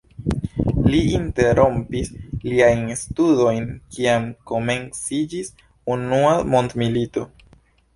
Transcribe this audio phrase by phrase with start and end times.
[0.93, 2.09] Li interrompis
[2.47, 5.57] siajn studojn kiam komenciĝis
[5.99, 7.33] Unua mondmilito.